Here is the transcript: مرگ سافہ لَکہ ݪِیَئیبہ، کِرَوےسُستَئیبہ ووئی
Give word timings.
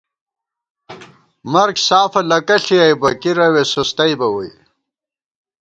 مرگ 1.53 1.75
سافہ 1.87 2.21
لَکہ 2.29 2.57
ݪِیَئیبہ، 2.63 3.09
کِرَوےسُستَئیبہ 3.21 4.27
ووئی 4.33 4.51